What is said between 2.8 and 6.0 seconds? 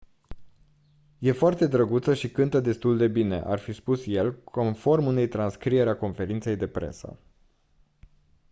de bine ar fi spus el conform unei transcrieri a